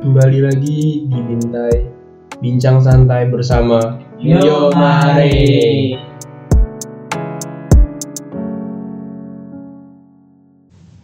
Kembali 0.00 0.40
lagi 0.40 1.04
di 1.12 1.18
Bintai 1.28 1.76
Bincang 2.40 2.80
santai 2.80 3.28
bersama 3.28 4.00
Yo, 4.16 4.72
mari. 4.72 5.92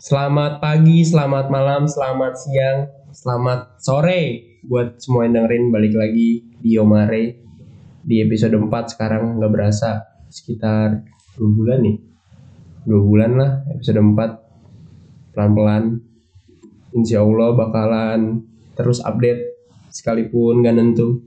Selamat 0.00 0.64
pagi, 0.64 1.04
selamat 1.04 1.52
malam, 1.52 1.84
selamat 1.84 2.40
siang, 2.40 2.88
selamat 3.12 3.76
sore 3.84 4.56
Buat 4.64 4.96
semua 4.96 5.28
yang 5.28 5.44
dengerin. 5.44 5.68
Balik 5.68 5.92
lagi 5.92 6.56
di 6.56 6.80
Yomare 6.80 7.36
Di 8.00 8.24
episode 8.24 8.56
4 8.56 8.96
sekarang 8.96 9.36
nggak 9.36 9.52
berasa 9.52 10.08
Sekitar 10.32 11.04
2 11.36 11.44
bulan 11.52 11.84
nih. 11.84 12.00
2 12.88 12.96
bulan 13.04 13.32
lah 13.36 13.60
episode 13.76 14.00
4 14.00 15.36
Pelan-pelan. 15.36 16.00
Insya 16.96 17.20
Allah 17.20 17.52
bakalan 17.52 18.55
terus 18.76 19.00
update 19.00 19.56
sekalipun 19.90 20.60
gak 20.60 20.76
nentu. 20.76 21.24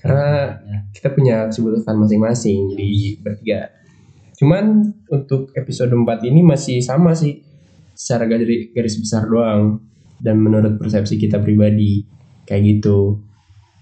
Karena 0.00 0.56
kita 0.90 1.12
punya 1.12 1.46
kesibukan 1.50 1.96
masing-masing 1.98 2.72
di 2.72 3.20
bertiga. 3.20 3.68
Cuman 4.36 4.92
untuk 5.08 5.52
episode 5.56 5.92
4 5.92 6.28
ini 6.28 6.40
masih 6.44 6.80
sama 6.80 7.16
sih 7.16 7.40
secara 7.96 8.28
garis, 8.28 8.72
garis 8.76 8.96
besar 9.00 9.24
doang 9.24 9.80
dan 10.20 10.36
menurut 10.40 10.76
persepsi 10.76 11.16
kita 11.16 11.40
pribadi 11.40 12.04
kayak 12.44 12.62
gitu. 12.64 13.20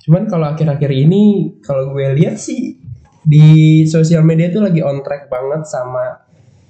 Cuman 0.07 0.31
kalau 0.31 0.51
akhir-akhir 0.55 0.91
ini 0.95 1.55
kalau 1.65 1.91
gue 1.95 2.15
lihat 2.19 2.39
sih 2.39 2.79
di 3.25 3.83
sosial 3.89 4.23
media 4.23 4.53
tuh 4.53 4.63
lagi 4.63 4.85
on 4.85 5.01
track 5.01 5.33
banget 5.33 5.65
sama 5.65 6.23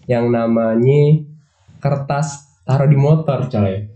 yang 0.06 0.30
namanya 0.30 1.24
kertas 1.82 2.60
taruh 2.64 2.88
di 2.88 2.96
motor 2.96 3.50
coy. 3.50 3.90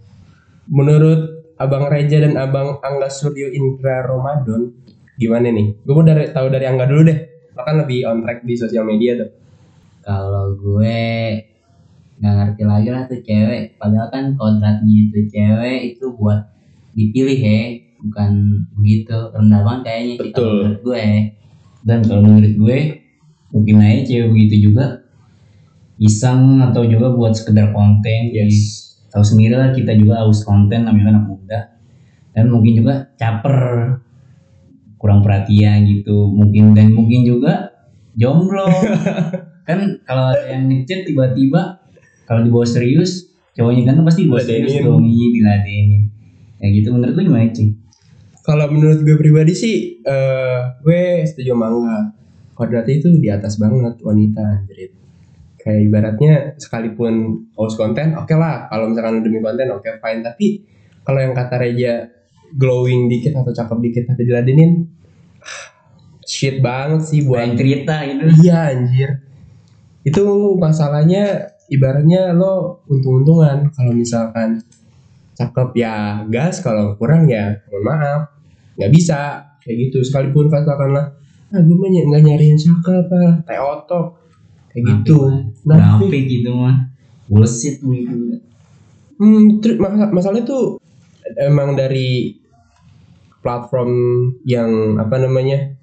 Menurut 0.68 1.37
Abang 1.58 1.90
Reja 1.90 2.22
dan 2.22 2.38
Abang 2.38 2.78
Angga 2.86 3.10
Suryo 3.10 3.50
Indra 3.50 4.06
Ramadan 4.06 4.70
gimana 5.18 5.50
nih? 5.50 5.74
Gue 5.82 5.94
mau 5.98 6.06
dari 6.06 6.30
tahu 6.30 6.46
dari 6.54 6.70
Angga 6.70 6.86
dulu 6.86 7.02
deh. 7.10 7.18
Lo 7.58 7.66
kan 7.66 7.82
lebih 7.82 8.06
on 8.06 8.22
track 8.22 8.46
di 8.46 8.54
sosial 8.54 8.86
media 8.86 9.18
tuh. 9.18 9.30
Kalau 10.06 10.54
gue 10.54 11.02
nggak 12.22 12.34
ngerti 12.34 12.62
lagi 12.62 12.88
lah 12.94 13.02
tuh 13.10 13.20
cewek. 13.26 13.74
Padahal 13.74 14.08
kan 14.14 14.24
kontraknya 14.38 14.94
itu 15.10 15.18
cewek 15.26 15.78
itu 15.98 16.06
buat 16.14 16.46
dipilih 16.94 17.38
ya, 17.42 17.60
bukan 18.06 18.30
begitu. 18.78 19.18
Rendah 19.34 19.60
banget 19.66 19.82
kayaknya 19.82 20.14
Betul. 20.22 20.46
menurut 20.62 20.78
gue. 20.86 21.06
Dan 21.82 21.98
kalau 22.06 22.22
menurut 22.22 22.54
gue 22.54 22.78
mungkin 23.50 23.74
aja 23.82 24.02
cewek 24.06 24.28
begitu 24.30 24.70
juga 24.70 25.02
iseng 25.98 26.62
atau 26.62 26.86
juga 26.86 27.10
buat 27.10 27.34
sekedar 27.34 27.74
konten. 27.74 28.30
Jadi 28.30 28.86
tahu 29.18 29.26
sendiri 29.34 29.58
lah 29.58 29.74
kita 29.74 29.98
juga 29.98 30.22
haus 30.22 30.46
konten 30.46 30.86
namanya 30.86 31.18
anak 31.18 31.24
muda. 31.26 31.58
Dan 32.30 32.54
mungkin 32.54 32.78
juga 32.78 33.10
caper 33.18 33.58
kurang 34.94 35.26
perhatian 35.26 35.82
gitu. 35.90 36.30
Mungkin 36.30 36.78
dan 36.78 36.94
mungkin 36.94 37.26
juga 37.26 37.74
jomblo. 38.14 38.70
Kan 39.68 40.00
kalau 40.06 40.32
ada 40.32 40.54
yang 40.54 40.70
ngechat 40.70 41.04
tiba-tiba 41.04 41.82
kalau 42.24 42.40
dibawa 42.46 42.64
serius 42.64 43.28
cowoknya 43.52 43.92
kan 43.92 44.00
pasti 44.00 44.24
dibawa 44.24 44.40
serius 44.40 44.80
dong. 44.80 45.04
Iya 45.04 45.26
diladenin. 45.34 46.02
Ya 46.56 46.66
gitu 46.72 46.88
menurut 46.94 47.12
lu 47.18 47.22
gimana 47.28 47.52
sih 47.52 47.76
Kalau 48.48 48.64
menurut 48.72 49.04
gue 49.04 49.12
pribadi 49.20 49.52
sih, 49.52 50.00
eh 50.08 50.60
gue 50.80 51.20
setuju 51.28 51.52
sama 51.52 51.68
Angga. 51.68 51.98
Kodratnya 52.56 52.96
itu 52.96 53.12
di 53.20 53.28
atas 53.28 53.60
banget 53.60 54.00
wanita 54.00 54.40
anjrit. 54.40 54.96
Kayak 55.68 55.84
ibaratnya 55.84 56.32
sekalipun 56.56 57.44
haus 57.52 57.76
konten, 57.76 58.16
oke 58.16 58.32
lah. 58.32 58.72
Kalau 58.72 58.88
misalkan 58.88 59.20
demi 59.20 59.36
konten, 59.44 59.68
oke 59.68 60.00
fine. 60.00 60.24
Tapi 60.24 60.64
kalau 61.04 61.20
yang 61.20 61.36
kata 61.36 61.60
Reja 61.60 62.08
glowing 62.56 63.12
dikit 63.12 63.36
atau 63.36 63.52
cakep 63.52 63.76
dikit 63.84 64.02
tapi 64.08 64.24
diladenin, 64.24 64.88
shit 66.24 66.64
banget 66.64 67.04
sih 67.04 67.20
buat 67.20 67.52
cerita 67.52 68.00
gitu. 68.08 68.48
Iya 68.48 68.72
anjir. 68.72 69.20
Itu 70.08 70.56
masalahnya 70.56 71.52
ibaratnya 71.68 72.32
lo 72.32 72.80
untung-untungan. 72.88 73.68
Kalau 73.68 73.92
misalkan 73.92 74.64
cakep 75.36 75.68
ya 75.76 76.24
gas. 76.32 76.64
Kalau 76.64 76.96
kurang 76.96 77.28
ya 77.28 77.60
mohon 77.68 77.84
maaf. 77.84 78.20
Nggak 78.80 78.92
bisa. 78.96 79.20
Kayak 79.60 79.92
gitu. 79.92 80.00
Sekalipun 80.00 80.48
katakanlah 80.48 81.12
ah 81.52 81.60
gue 81.60 81.76
mah 81.76 81.88
nggak 81.92 82.24
nyari 82.24 82.56
yang 82.56 82.60
cakep 82.60 83.04
ah 83.08 83.32
teh 83.44 83.60
otok 83.60 84.06
kayak 84.70 84.84
gitu 85.02 85.18
nah 85.64 85.98
Kenapa 85.98 86.16
gitu 86.16 86.50
mah 86.52 86.76
bullshit 87.28 87.76
gitu 87.78 88.40
hmm, 89.18 89.60
terus 89.60 89.76
masa- 89.76 90.12
masalahnya 90.12 90.44
tuh 90.44 90.80
emang 91.36 91.76
dari 91.76 92.36
platform 93.38 93.90
yang 94.44 94.98
apa 94.98 95.16
namanya 95.16 95.78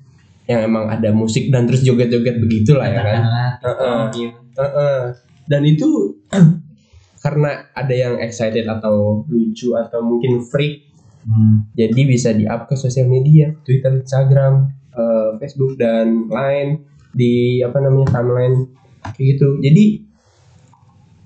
yang 0.46 0.62
emang 0.62 0.86
ada 0.86 1.10
musik 1.10 1.50
dan 1.50 1.66
terus 1.66 1.82
joget-joget 1.82 2.38
begitulah 2.38 2.86
ya 2.86 3.02
kan 3.02 3.22
Heeh. 3.66 4.02
gitu. 4.14 4.38
Heeh. 4.56 5.00
Dan 5.46 5.62
itu 5.66 5.90
karena 7.26 7.66
ada 7.74 7.94
yang 7.94 8.22
excited 8.22 8.66
atau 8.66 9.26
lucu 9.26 9.74
atau 9.74 10.02
mungkin 10.02 10.42
freak, 10.42 10.86
Hmm. 11.26 11.66
jadi 11.74 12.06
bisa 12.06 12.38
di 12.38 12.46
up 12.46 12.70
ke 12.70 12.78
sosial 12.78 13.10
media, 13.10 13.50
Twitter, 13.66 13.98
Instagram, 13.98 14.70
eh, 14.94 15.30
Facebook 15.42 15.74
dan 15.74 16.30
lain 16.30 16.86
di 17.16 17.64
apa 17.64 17.80
namanya 17.80 18.12
timeline 18.12 18.68
kayak 19.16 19.26
gitu. 19.34 19.64
Jadi 19.64 19.86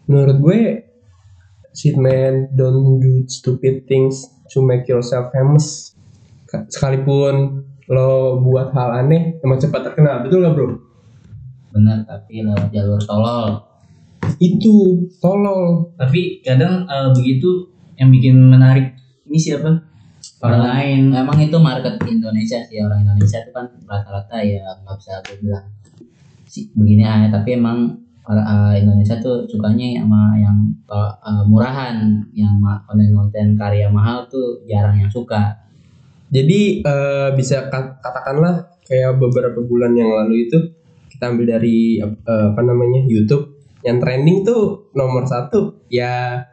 menurut 0.06 0.38
gue, 0.40 0.60
shit 1.72 1.98
man, 1.98 2.50
don't 2.54 2.98
do 2.98 3.26
stupid 3.26 3.86
things 3.86 4.22
to 4.50 4.62
make 4.62 4.86
yourself 4.86 5.30
famous. 5.30 5.94
Ka- 6.46 6.66
Sekalipun 6.66 7.66
lo 7.86 8.38
buat 8.40 8.70
hal 8.70 9.02
aneh, 9.02 9.42
emang 9.42 9.58
cepat 9.58 9.92
terkenal, 9.92 10.22
betul 10.22 10.46
gak 10.46 10.54
bro? 10.54 10.68
benar 11.70 12.02
tapi 12.02 12.42
lewat 12.42 12.74
jalur 12.74 12.98
tolol 12.98 13.62
Itu 14.42 15.06
tolol. 15.22 15.94
tapi 15.94 16.42
kadang 16.42 16.82
eh, 16.86 17.14
begitu 17.14 17.70
yang 17.94 18.10
bikin 18.10 18.42
menarik 18.42 18.98
ini 19.30 19.38
siapa 19.38 19.78
orang 20.42 20.66
lain 20.66 21.02
emang 21.14 21.38
itu 21.38 21.54
market 21.62 22.02
Indonesia 22.10 22.58
sih 22.66 22.82
orang 22.82 23.06
Indonesia 23.06 23.38
itu 23.46 23.54
kan 23.54 23.70
rata-rata 23.86 24.42
ya 24.42 24.66
nggak 24.82 24.98
bisa 24.98 25.22
aku 25.22 25.38
bilang 25.46 25.62
begini 26.74 27.06
aja 27.06 27.30
tapi 27.30 27.56
emang 27.58 28.00
orang 28.30 28.46
eh, 28.46 28.74
Indonesia 28.86 29.18
tuh 29.18 29.50
sukanya 29.50 30.06
sama 30.06 30.38
yang 30.38 30.58
eh, 30.86 31.44
murahan 31.50 32.26
yang 32.38 32.62
konten-konten 32.86 33.58
karya 33.58 33.90
mahal 33.90 34.30
tuh 34.30 34.62
jarang 34.70 35.02
yang 35.02 35.10
suka. 35.10 35.58
Jadi 36.30 36.86
eh, 36.86 37.30
bisa 37.34 37.74
kat- 37.74 37.98
katakanlah 38.06 38.70
kayak 38.86 39.18
beberapa 39.18 39.62
bulan 39.66 39.98
yang 39.98 40.14
lalu 40.14 40.46
itu 40.46 40.58
kita 41.10 41.34
ambil 41.34 41.58
dari 41.58 41.98
eh, 42.02 42.46
apa 42.54 42.62
namanya 42.62 43.02
YouTube 43.10 43.58
yang 43.82 43.98
trending 43.98 44.46
tuh 44.46 44.92
nomor 44.94 45.26
satu 45.26 45.88
ya 45.90 46.46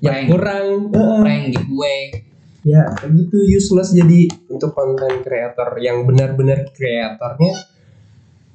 yang 0.00 0.28
kurang 0.32 0.92
prank 0.92 1.52
giveaway. 1.52 2.24
Ya 2.66 2.82
kayak 2.98 3.14
gitu 3.14 3.46
useless 3.46 3.94
jadi 3.94 4.26
untuk 4.50 4.74
konten 4.74 5.22
kreator 5.22 5.76
yang 5.78 6.02
benar-benar 6.02 6.66
kreatornya 6.74 7.75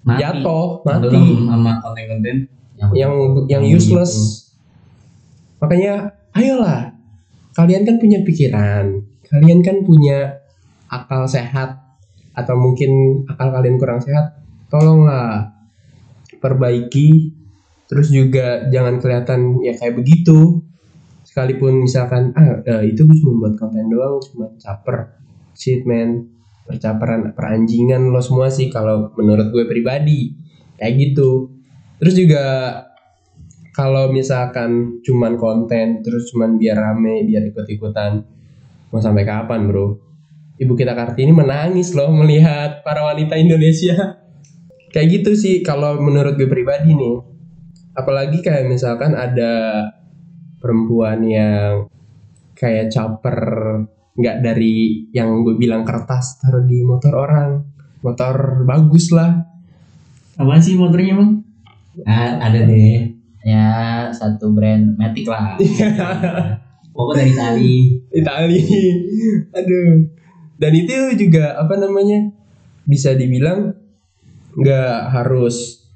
mati. 0.06 0.22
Jatuh 0.22 0.82
mati. 0.86 1.24
sama 1.46 1.72
konten-konten 1.82 2.36
yang 2.78 2.90
yang 2.94 3.14
Yang 3.48 3.64
useless. 3.78 4.14
Makanya 5.62 6.18
ayolah. 6.34 6.98
Kalian 7.54 7.84
kan 7.86 8.02
punya 8.02 8.24
pikiran. 8.26 9.04
Kalian 9.28 9.60
kan 9.62 9.84
punya 9.86 10.42
akal 10.92 11.28
sehat 11.30 11.80
atau 12.32 12.56
mungkin 12.56 13.24
akal 13.28 13.52
kalian 13.52 13.76
kurang 13.78 14.02
sehat 14.02 14.42
tolonglah 14.72 15.54
perbaiki. 16.42 17.38
Terus 17.92 18.08
juga 18.08 18.72
jangan 18.72 19.04
kelihatan 19.04 19.60
ya 19.62 19.76
kayak 19.76 20.00
begitu. 20.00 20.64
Sekalipun 21.28 21.84
misalkan 21.84 22.32
ah 22.36 22.64
eh, 22.64 22.92
itu 22.92 23.04
gue 23.04 23.18
cuma 23.20 23.48
buat 23.48 23.56
konten 23.60 23.92
doang 23.92 24.20
cuma 24.32 24.52
caper. 24.58 25.20
Shit 25.54 25.84
man 25.84 26.41
percaperan 26.72 27.36
peranjingan 27.36 28.08
lo 28.08 28.24
semua 28.24 28.48
sih 28.48 28.72
kalau 28.72 29.12
menurut 29.20 29.52
gue 29.52 29.68
pribadi. 29.68 30.32
Kayak 30.80 30.94
gitu. 30.96 31.52
Terus 32.00 32.16
juga 32.16 32.46
kalau 33.76 34.08
misalkan 34.12 35.04
cuman 35.04 35.36
konten 35.36 36.00
terus 36.04 36.32
cuman 36.32 36.56
biar 36.56 36.76
rame 36.80 37.24
biar 37.28 37.44
ikut-ikutan 37.52 38.24
mau 38.92 39.04
sampai 39.04 39.28
kapan 39.28 39.68
bro? 39.68 40.00
Ibu 40.62 40.74
kita 40.78 40.96
kartini 40.96 41.36
menangis 41.36 41.92
loh 41.92 42.10
melihat 42.16 42.86
para 42.88 43.04
wanita 43.04 43.36
Indonesia. 43.36 44.24
Kayak 44.92 45.08
gitu 45.22 45.32
sih 45.36 45.56
kalau 45.60 46.00
menurut 46.00 46.40
gue 46.40 46.48
pribadi 46.48 46.96
nih. 46.96 47.18
Apalagi 47.92 48.40
kayak 48.40 48.72
misalkan 48.72 49.14
ada 49.20 49.84
perempuan 50.62 51.20
yang 51.26 51.92
kayak 52.54 52.94
caper 52.94 53.42
nggak 54.18 54.38
dari 54.44 55.08
yang 55.16 55.44
gue 55.44 55.56
bilang 55.56 55.88
kertas 55.88 56.40
taruh 56.42 56.64
di 56.68 56.84
motor 56.84 57.14
orang 57.16 57.64
motor 58.04 58.66
bagus 58.68 59.14
lah 59.16 59.40
apa 60.36 60.60
sih 60.60 60.76
motornya 60.76 61.16
bang 61.20 61.32
Ah, 62.08 62.40
ada 62.40 62.64
deh 62.72 63.04
ya 63.44 64.08
satu 64.16 64.56
brand 64.56 64.96
Matic 64.96 65.28
lah 65.28 65.60
pokoknya 66.96 67.24
dari 67.24 67.34
tadi 67.36 67.74
Itali. 68.12 68.62
Aduh. 69.56 69.92
Dan 70.62 70.72
itu 70.78 70.94
juga 71.18 71.58
apa 71.58 71.80
namanya? 71.80 72.30
Bisa 72.86 73.16
dibilang 73.16 73.74
nggak 74.56 75.00
harus 75.16 75.88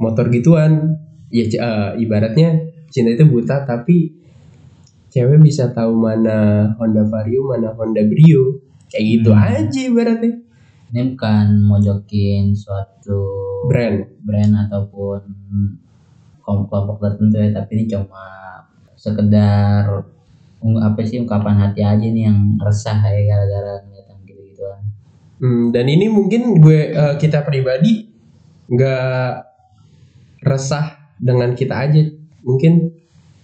motor 0.00 0.32
gituan. 0.32 0.98
Ya 1.30 1.46
eh, 1.46 1.90
ibaratnya 2.02 2.58
cinta 2.90 3.14
itu 3.14 3.22
buta 3.30 3.62
tapi 3.62 4.18
cewek 5.10 5.38
bisa 5.38 5.70
tahu 5.70 5.92
mana 5.92 6.70
Honda 6.74 7.02
Vario, 7.04 7.44
mana 7.44 7.74
Honda 7.74 8.00
Brio. 8.02 8.62
Kayak 8.88 9.04
gitu 9.06 9.30
Hmm. 9.30 9.42
aja 9.46 9.80
ibaratnya. 9.84 10.32
ini 10.90 11.14
bukan 11.14 11.46
mojokin 11.62 12.50
suatu 12.50 13.22
Brand. 13.70 14.10
brand 14.26 14.66
ataupun 14.66 15.22
kelompok 16.42 16.98
tertentu 16.98 17.38
ya 17.38 17.54
tapi 17.54 17.70
ini 17.78 17.84
cuma 17.86 18.26
sekedar 18.94 19.86
apa 20.60 21.00
sih 21.06 21.22
ungkapan 21.22 21.54
hati 21.56 21.80
aja 21.80 22.02
nih 22.02 22.26
yang 22.26 22.58
resah 22.58 22.98
ya 23.00 23.22
gara-gara 23.22 23.80
ngeliat 23.80 24.06
yang 24.08 24.20
gitu-gituan 24.26 24.82
Hmm, 25.38 25.70
dan 25.70 25.86
ini 25.86 26.10
mungkin 26.10 26.58
gue 26.58 26.90
eh, 26.90 27.14
kita 27.16 27.46
pribadi 27.46 28.10
nggak 28.66 29.46
resah 30.42 30.98
dengan 31.16 31.54
kita 31.54 31.74
aja. 31.76 32.02
Mungkin 32.42 32.92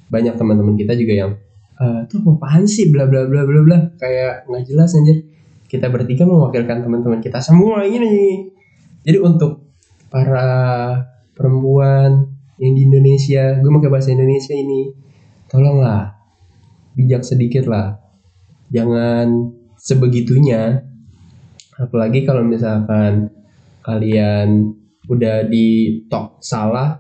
banyak 0.07 0.35
teman-teman 0.35 0.75
kita 0.75 0.93
juga 0.93 1.15
yang 1.15 1.33
eh 1.77 2.01
tuh 2.09 2.25
apaan 2.25 2.65
sih 2.65 2.89
bla 2.89 3.05
bla 3.05 3.29
bla 3.29 3.45
bla 3.45 3.61
bla 3.61 3.79
kayak 4.01 4.49
nggak 4.49 4.65
jelas 4.69 4.97
anjir. 4.97 5.25
Kita 5.67 5.91
bertiga 5.91 6.23
mewakilkan 6.25 6.87
teman-teman 6.87 7.19
kita 7.19 7.43
semua 7.43 7.83
ini. 7.83 8.47
Jadi 9.03 9.19
untuk 9.19 9.75
para 10.09 10.49
perempuan 11.35 12.33
yang 12.57 12.73
di 12.73 12.83
Indonesia, 12.87 13.59
gue 13.61 13.71
pakai 13.71 13.91
bahasa 13.93 14.15
Indonesia 14.15 14.55
ini, 14.55 14.89
tolonglah 15.51 16.17
bijak 16.97 17.27
sedikit 17.27 17.69
lah. 17.69 17.99
Jangan 18.73 19.53
sebegitunya 19.77 20.83
apalagi 21.77 22.25
kalau 22.25 22.43
misalkan 22.43 23.31
kalian 23.85 24.75
udah 25.07 25.47
di 25.47 26.01
tok 26.11 26.43
salah 26.43 26.99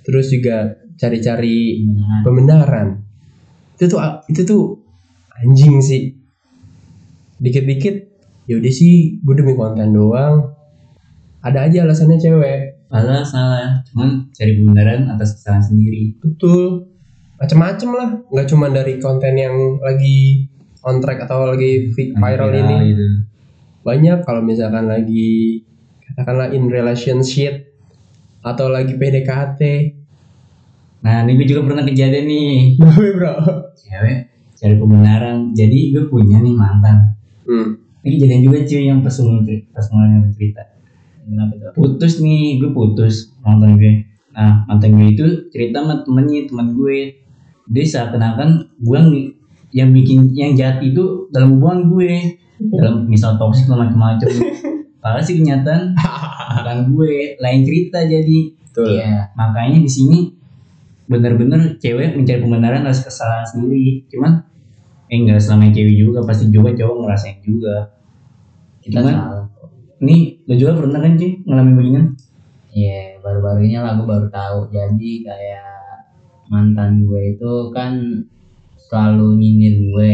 terus 0.00 0.32
juga 0.32 0.72
cari-cari 0.96 1.84
pembenaran 2.24 3.03
itu 3.74 3.84
tuh 3.90 4.00
itu 4.30 4.42
tuh 4.46 4.78
anjing 5.36 5.82
sih. 5.82 6.14
Dikit-dikit 7.38 7.94
ya 8.44 8.60
udah 8.60 8.72
sih 8.72 9.18
gue 9.20 9.34
demi 9.34 9.54
konten 9.58 9.90
doang. 9.90 10.54
Ada 11.44 11.68
aja 11.68 11.84
alasannya 11.84 12.16
cewek. 12.16 12.88
Padahal 12.88 13.26
salah. 13.26 13.82
Cuman 13.90 14.30
cari 14.30 14.52
pembenaran 14.56 15.10
atas 15.10 15.36
kesalahan 15.40 15.64
sendiri. 15.66 16.14
Betul. 16.22 16.88
Macem-macem 17.36 17.90
lah. 17.90 18.08
Nggak 18.30 18.46
cuma 18.48 18.70
dari 18.70 18.96
konten 19.02 19.34
yang 19.34 19.82
lagi 19.82 20.46
on 20.86 21.02
track 21.02 21.26
atau 21.26 21.48
lagi 21.50 21.90
vi- 21.92 22.14
viral 22.14 22.50
ini. 22.54 22.76
gitu. 22.94 23.06
banyak. 23.84 24.24
Kalau 24.24 24.40
misalkan 24.40 24.88
lagi 24.88 25.60
katakanlah 26.00 26.48
in 26.56 26.72
relationship 26.72 27.68
atau 28.40 28.72
lagi 28.72 28.96
PDKT 28.96 29.60
nah 31.04 31.22
ini 31.28 31.36
gue 31.36 31.46
juga 31.46 31.68
pernah 31.68 31.84
kejadian 31.84 32.24
nih. 32.24 32.80
Bro? 33.20 33.34
Cewek 33.76 34.18
cari 34.56 34.74
pembenaran. 34.80 35.52
Jadi 35.52 35.92
gue 35.92 36.08
punya 36.08 36.40
nih 36.40 36.54
mantan. 36.56 37.12
Hmm. 37.44 37.76
ini 38.00 38.16
kejadian 38.16 38.40
juga 38.40 38.58
cuy 38.64 38.82
yang 38.88 39.04
pas 39.04 39.12
sebelum 39.12 39.44
cerita 39.44 39.68
pas 39.76 39.84
mulai 39.92 40.32
cerita 40.32 40.64
kenapa 41.28 41.52
tuh? 41.56 41.70
Putus 41.76 42.20
nih 42.20 42.60
gue 42.60 42.70
putus 42.72 43.32
mantan 43.40 43.80
gue. 43.80 44.04
Nah 44.32 44.64
mantan 44.68 44.96
gue 44.96 45.08
itu 45.12 45.26
cerita 45.52 45.84
sama 45.84 46.04
temennya 46.04 46.48
teman 46.48 46.76
gue. 46.76 47.20
Dia 47.68 47.84
seakan-akan 47.84 48.80
gue 48.80 48.98
nih. 49.12 49.26
Yang 49.74 49.88
bikin 50.00 50.18
yang 50.36 50.52
jahat 50.54 50.84
itu 50.84 51.28
dalam 51.32 51.58
hubungan 51.58 51.90
gue. 51.90 52.40
Dalam 52.60 53.08
misal 53.08 53.40
toksik 53.40 53.68
atau 53.68 53.80
macam-macam. 53.80 54.28
Padahal 55.02 55.20
sih 55.20 55.36
kenyataan 55.40 55.92
bukan 56.60 56.78
gue 56.92 57.36
lain 57.40 57.60
cerita 57.64 58.04
jadi. 58.04 58.38
Betul. 58.68 59.00
Iya 59.00 59.32
makanya 59.36 59.78
di 59.80 59.90
sini 59.90 60.18
bener-bener 61.04 61.76
cewek 61.80 62.16
mencari 62.16 62.40
pembenaran 62.40 62.82
atas 62.88 63.04
kesalahan 63.04 63.44
sendiri 63.44 64.04
cuman 64.08 64.40
eh 65.12 65.16
enggak 65.20 65.40
selama 65.40 65.68
cewek 65.68 65.94
juga 65.94 66.24
pasti 66.24 66.48
juga 66.48 66.72
cowok 66.72 66.96
ngerasain 67.04 67.38
juga 67.44 67.92
kita 68.80 69.00
Cuman- 69.00 69.16
salah 69.16 69.44
nih 70.00 70.40
lo 70.48 70.54
juga 70.56 70.72
pernah 70.80 70.98
kan 71.00 71.12
cuy 71.16 71.32
ngalamin 71.44 71.74
beginian 71.76 72.06
Iya, 72.74 73.22
baru-baru 73.22 73.70
ini 73.70 73.78
lah 73.78 73.94
gue 73.94 74.02
baru 74.02 74.26
tahu. 74.34 74.66
Jadi 74.74 75.22
kayak 75.22 75.70
mantan 76.50 77.06
gue 77.06 77.38
itu 77.38 77.70
kan 77.70 77.94
selalu 78.90 79.38
nyindir 79.38 79.78
gue 79.78 80.12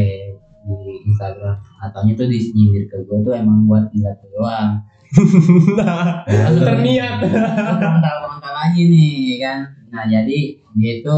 di 0.68 0.78
Instagram. 1.08 1.56
Ataunya 1.80 2.12
tuh 2.12 2.28
di 2.28 2.36
nyindir 2.52 2.84
ke 2.92 3.00
gue 3.08 3.18
tuh 3.24 3.32
emang 3.32 3.64
buat 3.64 3.88
dilihat 3.88 4.20
doang. 4.28 4.76
nah, 5.80 6.20
terniat 6.60 7.24
frontal-frontal 7.80 8.54
aja 8.60 8.82
nih 8.84 9.40
kan. 9.40 9.58
Nah 9.90 10.06
jadi 10.06 10.38
dia 10.72 10.92
itu 10.98 11.16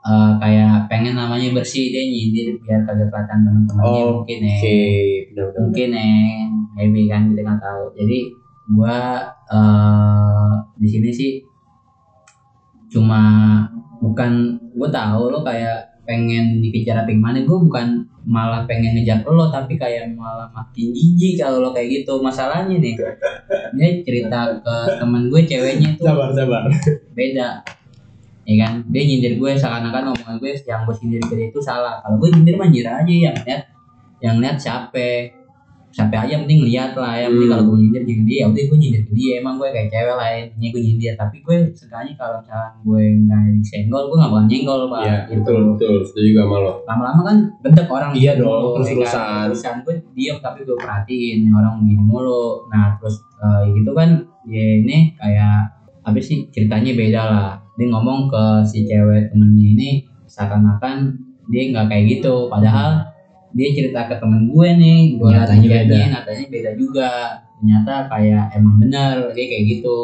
eh, 0.00 0.32
kayak 0.40 0.88
pengen 0.88 1.14
namanya 1.14 1.52
bersih 1.52 1.92
dia 1.92 2.02
nyindir 2.02 2.56
biar 2.58 2.80
kagak 2.82 3.08
kelihatan 3.08 3.38
teman-temannya 3.44 4.00
Oh, 4.02 4.10
mungkin 4.20 4.38
ya. 4.40 4.56
oke. 4.56 4.78
Benar-benar 5.28 5.60
mungkin 5.60 5.88
eh 5.92 6.38
maybe 6.74 7.00
kan 7.06 7.22
kita 7.28 7.40
nggak 7.44 7.60
tahu. 7.60 7.82
Jadi 7.94 8.18
gua 8.68 8.96
eh 9.48 10.52
di 10.76 10.88
sini 10.88 11.10
sih 11.10 11.32
cuma 12.88 13.20
bukan 14.00 14.56
gua 14.72 14.88
tahu 14.88 15.28
lo 15.28 15.44
kayak 15.44 15.84
pengen 16.08 16.64
dikejar 16.64 17.04
apa 17.04 17.12
gimana 17.12 17.44
gue 17.44 17.58
bukan 17.68 18.00
malah 18.24 18.64
pengen 18.64 18.96
ngejar 18.96 19.20
lo 19.28 19.52
tapi 19.52 19.76
kayak 19.76 20.08
malah 20.16 20.48
makin 20.48 20.88
jijik 20.88 21.36
kalau 21.36 21.60
lo 21.60 21.76
kayak 21.76 22.00
gitu. 22.00 22.16
Masalahnya 22.24 22.80
nih 22.80 22.96
dia 23.76 23.88
cerita 24.00 24.56
ke 24.56 24.74
temen 24.96 25.28
gue 25.28 25.44
ceweknya 25.44 26.00
tuh 26.00 26.08
sabar 26.08 26.32
sabar. 26.32 26.64
beda 27.12 27.60
ya 28.48 28.54
kan? 28.58 28.72
Dia 28.88 29.02
nyindir 29.04 29.36
gue 29.36 29.50
seakan-akan 29.52 30.16
omongan 30.16 30.36
gue 30.40 30.56
yang 30.64 30.88
gue 30.88 30.96
sindir 30.96 31.20
ke 31.20 31.36
dia 31.36 31.46
itu 31.46 31.60
salah. 31.60 32.00
Kalau 32.00 32.16
gue 32.16 32.32
nyindir 32.32 32.56
mah 32.56 32.64
nyindir 32.64 32.88
aja 32.88 33.04
yang 33.12 33.36
lihat 33.44 33.62
yang 34.18 34.36
lihat 34.40 34.56
siapa 34.56 35.36
siapa 35.88 36.20
aja 36.20 36.36
yang 36.36 36.44
penting 36.44 36.68
lihat 36.68 36.92
lah 36.94 37.16
yang 37.16 37.32
penting 37.32 37.48
Hmm. 37.48 37.54
kalau 37.56 37.64
gue 37.68 37.78
nyindir 37.80 38.02
ke 38.04 38.24
dia 38.24 38.36
ya 38.38 38.46
udah 38.46 38.64
gue 38.64 38.78
nyindir 38.78 39.02
ke 39.04 39.12
dia. 39.12 39.32
Emang 39.40 39.54
gue 39.56 39.68
kayak 39.68 39.88
cewek 39.88 40.14
lah 40.16 40.28
intinya 40.32 40.68
gue 40.72 40.80
nyindir. 40.80 41.12
Tapi 41.14 41.36
gue 41.40 41.56
sekali 41.72 42.10
kalau 42.16 42.36
misalnya 42.40 42.68
gue 42.80 43.02
nggak 43.24 43.42
disenggol 43.60 44.02
gue 44.08 44.16
nggak 44.16 44.32
bakal 44.32 44.44
nyenggol 44.48 44.80
pak. 44.88 45.00
Ya 45.04 45.16
gitu. 45.26 45.32
betul 45.44 45.58
betul. 45.76 45.94
Setuju 46.04 46.30
sama 46.38 46.56
lo. 46.58 46.72
Lama-lama 46.84 47.20
kan 47.24 47.36
bedek 47.60 47.88
orang 47.88 48.10
Iya 48.16 48.32
gitu. 48.32 48.44
dong, 48.44 48.80
ya 48.80 48.94
kan? 49.04 49.44
terusan 49.48 49.76
gue 49.84 49.94
diam 50.16 50.36
tapi 50.40 50.58
gue 50.64 50.76
perhatiin 50.76 51.38
orang 51.52 51.74
begini 51.84 52.00
mulu. 52.00 52.64
Nah 52.72 52.96
terus 52.96 53.16
eh, 53.40 53.60
gitu 53.76 53.90
kan 53.92 54.08
ya 54.48 54.64
ini 54.80 55.12
kayak 55.16 55.68
apa 56.00 56.16
sih 56.24 56.48
ceritanya 56.48 56.92
beda 56.96 57.22
lah 57.28 57.48
dia 57.78 57.86
ngomong 57.94 58.26
ke 58.26 58.44
si 58.66 58.82
cewek 58.90 59.30
temennya 59.30 59.66
ini 59.78 59.90
seakan-akan 60.26 61.14
dia 61.46 61.62
nggak 61.70 61.86
kayak 61.86 62.04
gitu. 62.18 62.50
Padahal 62.50 63.06
dia 63.54 63.68
cerita 63.72 64.10
ke 64.10 64.18
temen 64.18 64.50
gue 64.50 64.68
nih 64.76 65.16
gue 65.16 65.30
Nyatanya 65.30 65.68
beda. 65.70 65.98
nyatanya 66.18 66.46
beda 66.50 66.70
juga. 66.74 67.12
Ternyata 67.58 67.94
kayak 68.10 68.44
emang 68.58 68.82
bener 68.82 69.30
dia 69.32 69.46
kayak 69.46 69.64
gitu. 69.78 69.98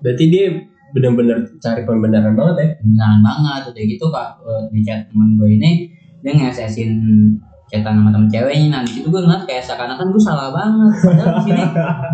Berarti 0.00 0.24
dia 0.30 0.46
benar-benar 0.94 1.38
cari 1.58 1.82
pembenaran 1.82 2.32
banget 2.38 2.56
ya? 2.62 2.68
Beneran 2.86 3.20
banget 3.26 3.62
udah 3.74 3.84
gitu 3.84 4.06
kak 4.08 4.30
eh, 4.46 4.62
di 4.70 4.80
chat 4.86 5.00
temen 5.10 5.34
gue 5.34 5.50
ini 5.50 5.70
dia 6.22 6.32
ngesesin 6.32 6.90
chatan 7.66 7.98
sama 7.98 8.14
temen 8.14 8.30
ceweknya. 8.30 8.66
Nah 8.70 8.80
di 8.86 8.92
situ 8.94 9.10
gue 9.10 9.18
ngeliat 9.18 9.42
kayak 9.50 9.66
seakan-akan 9.66 10.14
gue 10.14 10.22
salah 10.22 10.54
banget. 10.54 10.94
Padahal 11.02 11.34
di 11.36 11.42
sini 11.50 11.62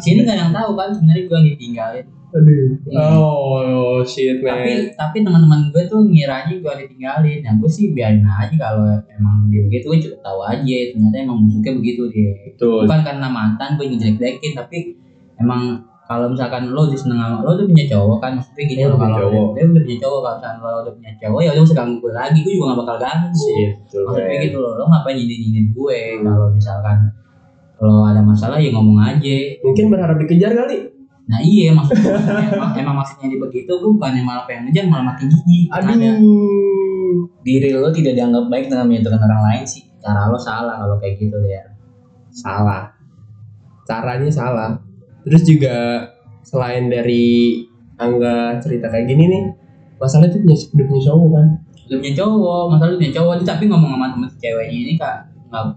di 0.01 0.03
sini 0.03 0.19
gak 0.25 0.33
ada 0.33 0.43
yang 0.49 0.53
tahu 0.57 0.71
kan 0.73 0.89
sebenarnya 0.97 1.25
gue 1.29 1.39
ditinggalin 1.53 2.07
aduh 2.33 2.65
Iya. 2.89 3.05
oh 3.13 4.01
shit 4.03 4.41
man. 4.41 4.57
Tapi 4.57 4.73
tapi 4.93 5.17
teman-teman 5.21 5.69
gue 5.69 5.85
tuh 5.85 6.01
ngiranya 6.03 6.49
gue 6.51 6.73
ditinggalin 6.81 7.39
nah 7.41 7.53
gue 7.55 7.69
sih 7.69 7.93
biarin 7.93 8.25
aja 8.25 8.55
kalau 8.57 8.89
emang 9.07 9.47
dia 9.49 9.61
begitu 9.63 9.85
gue 9.87 9.99
cukup 10.01 10.21
tahu 10.21 10.41
aja. 10.43 10.77
Ternyata 10.91 11.17
emang 11.21 11.39
musuhnya 11.41 11.73
begitu 11.77 12.03
dia. 12.09 12.33
Betul. 12.49 12.89
Bukan 12.89 13.01
karena 13.03 13.29
mantan 13.29 13.77
gue 13.77 13.85
ngejelek-jelekin 13.87 14.53
tapi 14.55 14.77
emang 15.37 15.85
kalau 16.03 16.29
misalkan 16.29 16.69
lo 16.69 16.85
udah 16.85 16.99
seneng 16.99 17.17
sama 17.17 17.41
lo 17.41 17.53
udah 17.55 17.65
punya 17.65 17.87
cowok 17.89 18.19
kan 18.21 18.33
maksudnya 18.37 18.65
gini 18.67 18.81
Oh, 18.85 18.89
lo 18.91 18.97
punya 18.97 19.07
kalau 19.07 19.21
cowok. 19.23 19.49
dia 19.55 19.63
udah 19.65 19.83
punya 19.83 19.99
cowok 20.03 20.21
kalau 20.21 20.37
misalkan 20.37 20.57
lo 20.59 20.69
udah 20.83 20.93
punya 20.93 21.13
cowok 21.17 21.41
ya 21.41 21.51
udah 21.53 21.63
usah 21.63 21.77
ganggu 21.79 21.97
gue 21.97 22.13
lagi 22.13 22.39
gue 22.43 22.53
juga 22.53 22.65
gak 22.69 22.79
bakal 22.85 22.97
ganggu. 23.01 23.45
Iya, 23.49 23.71
betul 23.79 24.01
maksudnya 24.05 24.29
man. 24.33 24.45
gitu 24.45 24.59
loh 24.61 24.73
lo 24.77 24.85
ngapain 24.89 25.15
nyindir 25.17 25.39
nyindir 25.41 25.65
gue? 25.71 25.99
Kalau 26.21 26.47
misalkan 26.49 26.99
lo 27.83 27.95
ada 28.05 28.21
masalah 28.21 28.57
ya 28.57 28.71
ngomong 28.71 28.99
aja. 29.01 29.37
Mungkin 29.65 29.85
berharap 29.89 30.17
dikejar 30.17 30.53
kali 30.53 30.77
nah 31.33 31.41
iya 31.41 31.73
maksudnya 31.73 32.13
emang, 32.53 32.77
emang 32.77 32.97
maksudnya 33.01 33.33
dia 33.33 33.41
begitu 33.41 33.73
gue 33.73 33.91
bukan 33.97 34.21
malah 34.21 34.45
pengen 34.45 34.69
ngejar 34.69 34.85
malah 34.85 35.17
makin 35.17 35.33
ada 35.73 35.89
aduh. 35.89 37.25
diri 37.41 37.73
lo 37.73 37.89
tidak 37.89 38.13
dianggap 38.21 38.53
baik 38.53 38.69
dengan 38.69 38.85
menyentuhkan 38.93 39.25
orang 39.25 39.43
lain 39.49 39.65
sih. 39.65 39.89
Cara 40.05 40.29
lo 40.29 40.37
salah 40.37 40.77
kalau 40.77 41.01
kayak 41.01 41.17
gitu 41.17 41.41
deh 41.41 41.65
salah. 42.37 42.93
Caranya 43.89 44.29
salah. 44.29 44.77
Terus 45.25 45.43
juga 45.49 46.05
selain 46.45 46.93
dari 46.93 47.65
angga 47.97 48.61
cerita 48.61 48.93
kayak 48.93 49.09
gini 49.09 49.25
nih 49.33 49.45
masalah 49.97 50.29
itu 50.29 50.43
punya 50.45 50.57
udah 50.59 50.87
punya 50.93 51.03
cowok 51.09 51.29
kan? 51.33 51.47
Udah 51.89 51.97
punya 51.97 52.15
cowok 52.19 52.63
masalah 52.69 52.91
udah 52.93 53.01
punya 53.01 53.15
cowok. 53.17 53.33
Tapi 53.41 53.65
ngomong 53.73 53.91
sama 53.97 54.07
temen 54.13 54.29
ceweknya 54.37 54.79
ini 54.85 54.95
kak 55.01 55.17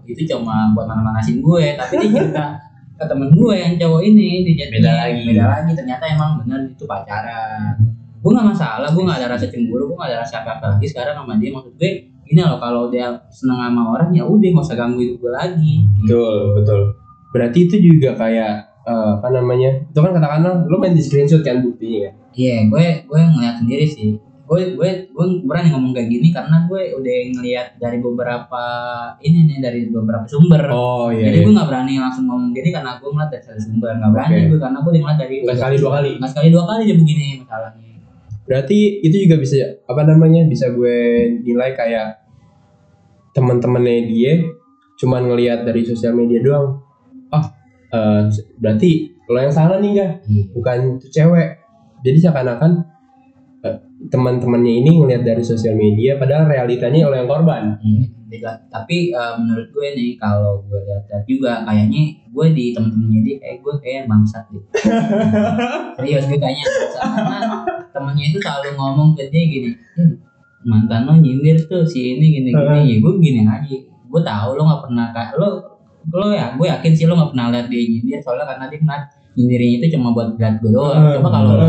itu 0.08 0.22
cuma 0.32 0.72
buat 0.72 0.88
mana-manasin 0.88 1.44
gue 1.44 1.76
tapi 1.76 2.00
dia 2.00 2.08
cerita 2.16 2.44
ke 2.96 3.04
temen 3.04 3.28
gue 3.30 3.54
yang 3.54 3.72
cowok 3.76 4.00
ini 4.02 4.42
dia 4.42 4.66
Beda 4.72 4.92
lagi. 5.04 5.22
beda 5.28 5.44
lagi 5.46 5.70
ternyata 5.76 6.04
emang 6.08 6.30
bener 6.40 6.60
itu 6.72 6.84
pacaran 6.88 7.76
gue 8.16 8.30
nggak 8.32 8.48
masalah 8.50 8.88
gue 8.90 9.02
nggak 9.04 9.18
ada 9.22 9.28
rasa 9.36 9.46
cemburu 9.46 9.92
gue 9.92 9.96
nggak 9.96 10.10
ada 10.10 10.18
rasa 10.24 10.34
apa 10.42 10.50
apa 10.58 10.66
lagi 10.74 10.86
sekarang 10.88 11.14
sama 11.14 11.36
dia 11.36 11.52
maksud 11.52 11.76
gue 11.76 11.90
ini 12.26 12.40
loh 12.42 12.58
kalau 12.58 12.90
dia 12.90 13.06
seneng 13.30 13.60
sama 13.60 13.82
orang 13.94 14.10
ya 14.10 14.24
udah 14.26 14.48
nggak 14.50 14.66
usah 14.66 14.74
ganggu 14.74 14.98
hidup 14.98 15.16
gue 15.22 15.32
lagi 15.32 15.74
Betul, 16.02 16.36
betul. 16.58 16.80
Berarti 17.30 17.58
itu 17.68 17.76
juga 17.78 18.16
kayak 18.16 18.52
eh, 18.82 19.10
apa 19.20 19.28
namanya? 19.28 19.70
Itu 19.92 20.00
kan 20.00 20.16
katakanlah 20.16 20.64
lu 20.66 20.78
main 20.80 20.96
di 20.96 21.02
screenshot 21.04 21.44
kan 21.44 21.60
buktinya 21.60 22.08
kan. 22.08 22.12
Iya, 22.32 22.56
gue 22.72 22.84
gue 23.04 23.20
ngeliat 23.20 23.56
sendiri 23.60 23.84
sih. 23.84 24.16
Gue 24.46 24.78
gue 24.78 24.90
gue 25.10 25.26
berani 25.42 25.74
ngomong 25.74 25.90
kayak 25.90 26.06
gini 26.06 26.30
karena 26.30 26.70
gue 26.70 26.94
udah 26.94 27.16
ngeliat 27.34 27.68
dari 27.82 27.98
beberapa 27.98 28.64
ini 29.18 29.38
nih 29.50 29.58
dari 29.58 29.80
beberapa 29.90 30.22
sumber. 30.30 30.70
Oh 30.70 31.10
iya. 31.10 31.28
Jadi 31.28 31.42
iya. 31.42 31.44
gue 31.44 31.52
nggak 31.58 31.68
berani 31.68 31.94
langsung 31.98 32.24
ngomong 32.30 32.54
gini 32.54 32.70
karena 32.70 33.02
gue 33.02 33.10
ngeliat 33.10 33.30
dari 33.34 33.42
satu 33.42 33.60
sumber. 33.60 33.98
Nggak 33.98 34.12
berani 34.14 34.34
Oke. 34.38 34.46
gue 34.54 34.60
karena 34.62 34.78
gue 34.78 34.92
ngeliat 34.94 35.18
dari 35.18 35.36
Nggak 35.42 35.56
sekali 35.58 35.76
dua 35.82 35.90
kali. 35.98 36.10
Nggak 36.22 36.30
sekali 36.30 36.48
dua 36.54 36.64
kali 36.64 36.82
dia 36.86 36.96
begini 36.96 37.26
masalahnya. 37.42 37.84
Berarti 38.46 38.78
itu 39.02 39.16
juga 39.26 39.36
bisa 39.42 39.56
apa 39.90 40.02
namanya? 40.06 40.42
Bisa 40.46 40.66
gue 40.70 40.98
nilai 41.42 41.70
kayak 41.74 42.08
teman-temannya 43.34 44.08
dia 44.08 44.32
cuman 44.96 45.28
ngelihat 45.28 45.68
dari 45.68 45.84
sosial 45.84 46.16
media 46.16 46.40
doang. 46.40 46.80
Ah, 47.28 47.44
eh, 47.92 48.20
berarti 48.56 49.12
lo 49.26 49.38
yang 49.42 49.52
salah 49.52 49.82
nih 49.82 49.92
kan? 49.98 50.10
Iya. 50.24 50.44
Bukan 50.54 50.78
itu 51.02 51.06
cewek. 51.10 51.50
Jadi 52.06 52.18
seakan-akan 52.22 52.95
teman-temannya 53.96 54.84
ini 54.84 54.90
ngelihat 55.02 55.22
dari 55.24 55.42
sosial 55.42 55.74
media 55.74 56.20
padahal 56.20 56.46
realitanya 56.46 57.08
lo 57.08 57.16
yang 57.16 57.30
korban. 57.30 57.80
Beda. 58.26 58.58
Tapi 58.68 59.14
eh, 59.14 59.34
menurut 59.38 59.70
gue 59.70 59.88
nih 59.94 60.10
kalau 60.18 60.60
gue 60.66 60.80
lihat 60.82 61.24
juga 61.24 61.62
kayaknya 61.64 62.02
gue 62.28 62.46
di 62.52 62.74
temen-temennya 62.74 63.20
dia 63.22 63.36
kayak 63.40 63.56
gue 63.62 63.74
kayak 63.80 64.02
bangsat 64.10 64.44
gitu. 64.52 64.66
Serius 65.96 66.24
gue 66.28 66.38
kayaknya 66.38 66.64
bangsat. 66.66 67.00
karena 67.00 67.38
temennya 67.94 68.24
itu 68.34 68.38
selalu 68.42 68.70
ngomong 68.76 69.08
ke 69.16 69.30
dia 69.32 69.42
gini, 69.48 69.70
"Eh, 69.96 70.10
mantan 70.66 71.06
lo 71.06 71.14
nyindir 71.14 71.56
tuh 71.70 71.86
si 71.86 72.18
ini 72.18 72.42
gini 72.42 72.50
gini 72.50 72.80
ya 72.90 72.96
gue 72.98 73.12
gini 73.22 73.40
aja 73.46 73.76
gue 74.06 74.22
tahu 74.26 74.48
lo 74.58 74.62
nggak 74.66 74.82
pernah 74.90 75.06
kayak 75.14 75.32
lo 75.38 75.48
lo 76.10 76.26
ya 76.34 76.58
gue 76.58 76.66
yakin 76.66 76.92
sih 76.92 77.06
lo 77.06 77.14
nggak 77.14 77.30
pernah 77.34 77.46
lihat 77.54 77.66
dia 77.70 77.82
nyindir 77.86 78.18
soalnya 78.18 78.46
karena 78.50 78.64
dia 78.66 78.78
ngeliat 78.82 79.02
nyindirnya 79.38 79.70
itu 79.78 79.86
cuma 79.94 80.08
buat 80.10 80.28
lihat 80.34 80.54
gue 80.58 80.70
doang 80.74 81.02
coba 81.22 81.28
kalau 81.30 81.52
lo 81.54 81.66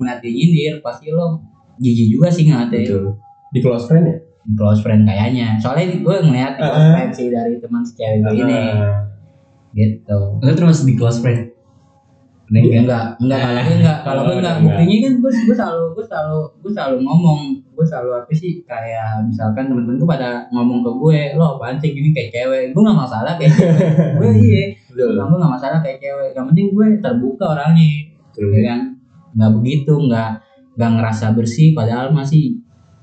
Eh, 0.00 0.16
dia 0.24 0.32
nyindir 0.32 0.74
pasti 0.80 1.12
lo 1.12 1.36
jijik 1.80 2.08
juga 2.12 2.28
sih 2.28 2.44
ngeliatnya. 2.46 2.80
Betul. 2.84 3.04
Di 3.50 3.58
close 3.64 3.86
friend 3.88 4.04
ya? 4.06 4.16
close 4.56 4.80
friend 4.80 5.04
kayaknya. 5.04 5.60
Soalnya 5.60 6.00
gue 6.00 6.16
ngeliat 6.24 6.52
di 6.56 6.62
close 6.64 6.90
friend 6.96 7.12
sih 7.12 7.26
dari 7.28 7.54
teman 7.60 7.82
cewek 7.84 8.18
gue 8.24 8.34
ini. 8.40 8.56
Ah. 8.56 9.00
gitu. 9.70 10.18
Lu 10.42 10.52
termasuk 10.56 10.84
di 10.88 10.94
close 10.96 11.20
friend. 11.20 11.54
Ada 12.50 12.58
enggak 12.58 12.82
enggak? 12.82 13.04
enggak 13.22 13.38
enggak 13.38 13.58
kalau 13.62 13.70
gue 13.70 13.78
enggak 13.78 13.98
kalau 14.02 14.20
gue 14.26 14.36
enggak. 14.42 14.56
Buktinya 14.58 14.96
kan 14.98 15.12
gue 15.22 15.30
gue 15.30 15.54
selalu 15.54 15.84
gue 15.94 16.04
selalu 16.10 16.38
gue 16.58 16.72
selalu 16.74 16.96
ngomong. 17.06 17.40
Gue 17.78 17.86
selalu 17.86 18.10
apa 18.18 18.32
sih 18.34 18.52
kayak 18.66 19.22
misalkan 19.30 19.70
temen-temen 19.70 20.02
gue 20.02 20.08
pada 20.08 20.50
ngomong 20.50 20.82
ke 20.82 20.90
gue 20.98 21.18
lo 21.38 21.44
apaan 21.56 21.78
sih 21.78 21.94
gini 21.94 22.10
kayak 22.10 22.30
cewek? 22.34 22.64
Gue 22.74 22.82
nggak 22.82 22.98
masalah 22.98 23.38
kayak 23.38 23.54
cewek 23.60 23.88
gue 24.18 24.30
iya. 24.42 24.64
Gue 24.90 25.14
nggak 25.14 25.52
masalah 25.54 25.78
kayak 25.78 26.02
cewek. 26.02 26.34
Yang 26.34 26.46
penting 26.50 26.66
gue 26.74 26.86
terbuka 26.98 27.44
orangnya. 27.54 27.90
Ya 28.34 28.62
kan? 28.66 28.80
Nggak 29.30 29.50
begitu 29.62 29.92
nggak 29.94 30.30
nggak 30.80 30.92
ngerasa 30.96 31.36
bersih 31.36 31.76
padahal 31.76 32.08
masih 32.10 32.56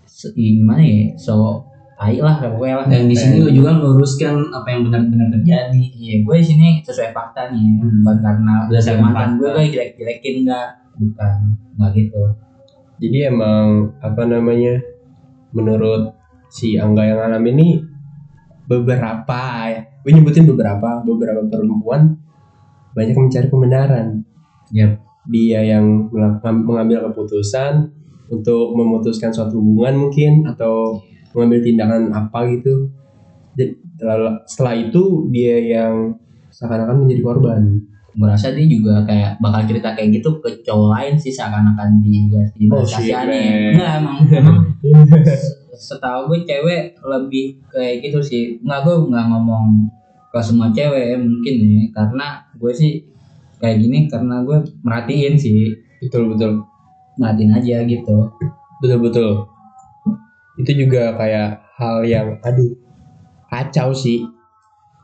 se- 0.04 0.34
gimana 0.34 0.82
ya 0.82 1.14
so 1.16 1.62
tai 1.94 2.18
lah 2.18 2.34
pokoknya 2.40 2.76
lah 2.76 2.86
Dan 2.88 3.06
di 3.06 3.14
sini 3.14 3.38
lu 3.40 3.50
juga 3.52 3.74
meluruskan 3.74 4.50
apa 4.50 4.68
yang 4.68 4.86
benar-benar 4.86 5.30
terjadi. 5.32 5.82
Iya, 5.94 6.16
gue 6.22 6.36
di 6.36 6.46
sini 6.46 6.68
sesuai 6.80 7.10
fakta 7.10 7.50
nih, 7.50 7.66
Hmm. 7.76 8.02
bukan 8.02 8.18
karena 8.20 8.54
Berdasarkan 8.66 9.02
mantan 9.04 9.18
fakta. 9.18 9.34
gue 9.36 9.50
gue 9.50 9.66
jelek-jelekin 9.74 10.36
enggak, 10.42 10.68
bukan, 10.94 11.34
enggak 11.74 11.92
gitu. 11.96 12.24
Jadi 12.98 13.18
emang 13.26 13.66
apa 13.98 14.22
namanya? 14.26 14.78
Menurut 15.50 16.14
si 16.48 16.78
Angga 16.78 17.02
yang 17.04 17.18
ngalamin 17.20 17.56
ini 17.56 17.70
beberapa 18.66 19.42
ya. 19.68 19.82
Gue 20.00 20.12
nyebutin 20.14 20.46
beberapa, 20.46 21.02
beberapa 21.02 21.42
perempuan 21.44 22.14
banyak 22.94 23.16
mencari 23.16 23.48
pembenaran. 23.48 24.22
Yap. 24.70 25.02
Dia 25.28 25.60
yang 25.62 26.08
mengambil 26.64 27.04
keputusan 27.06 27.92
untuk 28.28 28.74
memutuskan 28.74 29.30
suatu 29.30 29.58
hubungan 29.58 30.08
mungkin 30.08 30.44
atau 30.46 31.00
mengambil 31.32 31.60
tindakan 31.62 32.10
apa 32.10 32.48
gitu. 32.50 32.88
Lalu- 33.98 34.40
setelah 34.46 34.76
itu 34.78 35.04
dia 35.28 35.58
yang 35.58 36.14
seakan-akan 36.50 37.04
menjadi 37.04 37.22
korban. 37.22 37.62
Gue 38.14 38.26
rasa 38.26 38.50
dia 38.50 38.66
juga 38.66 39.06
kayak 39.06 39.38
bakal 39.38 39.62
cerita 39.66 39.94
kayak 39.94 40.10
gitu 40.12 40.42
ke 40.42 40.50
cowok 40.62 40.90
lain 40.92 41.14
sih 41.16 41.30
seakan-akan 41.30 42.02
di 42.02 42.34
Oh, 42.68 42.82
kasihannya. 42.82 43.78
Enggak 43.78 43.92
emang 44.02 44.18
emang 44.28 44.58
se- 45.22 45.54
setahu 45.94 46.26
gue 46.28 46.40
cewek 46.44 46.98
lebih 47.00 47.62
kayak 47.68 48.02
gitu 48.02 48.18
sih. 48.20 48.44
Enggak 48.60 48.86
gue 48.86 48.96
nggak 49.08 49.26
ngomong 49.28 49.86
ke 50.28 50.40
semua 50.42 50.70
cewek 50.70 51.14
mungkin 51.16 51.56
ya 51.62 51.84
karena 51.94 52.28
gue 52.54 52.72
sih 52.72 53.06
kayak 53.58 53.78
gini 53.82 54.06
karena 54.10 54.42
gue 54.46 54.58
merhatiin 54.86 55.36
sih 55.38 55.74
Betul 55.98 56.34
betul. 56.34 56.62
merhatiin 57.18 57.52
aja 57.54 57.82
gitu 57.86 58.18
Betul 58.78 59.00
betul. 59.02 59.30
Itu 60.58 60.72
juga 60.74 61.18
kayak 61.18 61.62
hal 61.78 62.06
yang 62.06 62.38
aduh 62.46 62.78
kacau 63.50 63.90
sih. 63.90 64.22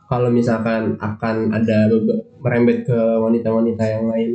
Kalau 0.06 0.30
misalkan 0.30 0.94
akan 1.00 1.50
ada 1.50 1.90
merembet 2.38 2.86
ke 2.86 2.98
wanita-wanita 3.18 3.82
yang 3.82 4.04
lain 4.06 4.30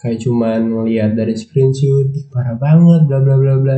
kayak 0.00 0.18
cuman 0.20 0.64
ngelihat 0.64 1.12
dari 1.12 1.36
screenshot 1.36 2.08
"Ih, 2.10 2.24
parah 2.32 2.56
banget 2.56 3.04
bla 3.06 3.20
bla 3.20 3.36
bla 3.36 3.54
bla 3.60 3.76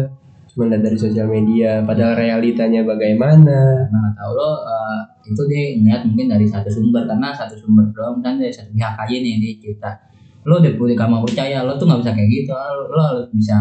cuman 0.52 0.68
lihat 0.68 0.82
dari 0.84 0.98
sosial 1.00 1.28
media 1.32 1.80
padahal 1.80 2.12
realitanya 2.12 2.84
bagaimana 2.84 3.88
Nah, 3.88 4.12
tahu 4.16 4.32
lo 4.36 4.50
eh, 4.64 5.00
itu 5.32 5.42
dia 5.48 5.62
ngeliat 5.80 6.02
mungkin 6.08 6.26
dari 6.28 6.46
satu 6.48 6.68
sumber 6.68 7.08
karena 7.08 7.32
satu 7.32 7.56
sumber 7.56 7.88
doang 7.92 8.20
kan 8.20 8.36
dari 8.36 8.52
satu 8.52 8.68
pihak 8.72 8.94
aja 8.96 9.16
nih 9.16 9.40
dia 9.40 9.52
cerita. 9.60 9.90
Lo 10.44 10.58
udah 10.58 10.72
pulih 10.74 10.96
kamu 10.98 11.22
percaya 11.22 11.62
lo 11.62 11.78
tuh 11.78 11.86
nggak 11.88 12.00
bisa 12.02 12.12
kayak 12.12 12.28
gitu. 12.28 12.52
Lo, 12.52 12.84
lo 12.90 13.00
harus 13.00 13.26
bisa 13.32 13.56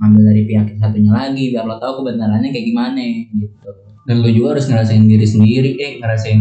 ngambil 0.00 0.22
dari 0.32 0.42
pihak 0.48 0.64
yang 0.72 0.80
satunya 0.80 1.12
lagi 1.12 1.44
biar 1.52 1.64
lo 1.68 1.76
tahu 1.76 1.92
kebenarannya 2.02 2.48
kayak 2.48 2.66
gimana 2.68 3.00
gitu. 3.32 3.70
Dan 4.02 4.14
lu 4.22 4.28
juga 4.34 4.58
harus 4.58 4.66
ngerasain 4.66 5.04
diri 5.06 5.26
sendiri, 5.26 5.70
eh 5.78 5.92
ngerasain 6.02 6.40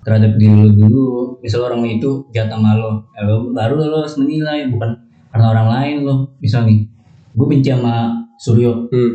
terhadap 0.00 0.36
diri 0.40 0.54
lu 0.54 0.70
dulu. 0.76 1.06
Misal 1.40 1.68
orang 1.68 1.84
itu 1.88 2.28
jahat 2.32 2.52
sama 2.52 2.76
lo, 2.76 3.08
ya 3.16 3.24
lo 3.24 3.52
baru 3.52 3.80
lo 3.80 4.04
harus 4.04 4.16
menilai 4.20 4.68
bukan 4.68 4.96
karena 5.32 5.46
orang 5.50 5.68
lain 5.68 5.96
lo. 6.04 6.14
Misal 6.40 6.64
nih, 6.68 6.88
gue 7.36 7.46
benci 7.48 7.68
sama 7.72 8.19
Suryo. 8.40 8.88
hmm. 8.88 9.12